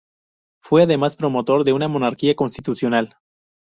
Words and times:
Fue 0.63 0.81
además 0.81 1.15
promotor 1.15 1.63
de 1.63 1.73
una 1.73 1.87
monarquía 1.87 2.35
constitucional. 2.35 3.17